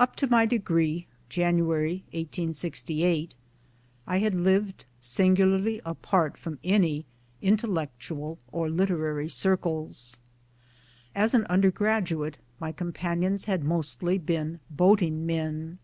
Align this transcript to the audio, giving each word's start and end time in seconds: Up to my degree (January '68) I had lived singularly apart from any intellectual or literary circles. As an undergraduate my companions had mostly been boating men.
Up 0.00 0.16
to 0.16 0.26
my 0.26 0.46
degree 0.46 1.06
(January 1.28 2.02
'68) 2.10 3.36
I 4.04 4.18
had 4.18 4.34
lived 4.34 4.84
singularly 4.98 5.80
apart 5.84 6.36
from 6.36 6.58
any 6.64 7.06
intellectual 7.40 8.40
or 8.50 8.68
literary 8.68 9.28
circles. 9.28 10.16
As 11.14 11.34
an 11.34 11.44
undergraduate 11.46 12.38
my 12.58 12.72
companions 12.72 13.44
had 13.44 13.62
mostly 13.62 14.18
been 14.18 14.58
boating 14.70 15.24
men. 15.24 15.78